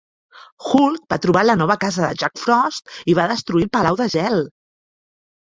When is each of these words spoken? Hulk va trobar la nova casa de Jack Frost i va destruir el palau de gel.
Hulk 0.69 1.03
va 1.13 1.19
trobar 1.25 1.43
la 1.49 1.57
nova 1.59 1.75
casa 1.83 2.01
de 2.05 2.17
Jack 2.23 2.41
Frost 2.45 2.91
i 3.13 3.15
va 3.21 3.29
destruir 3.33 3.69
el 3.69 3.73
palau 3.79 4.01
de 4.03 4.09
gel. 4.19 4.43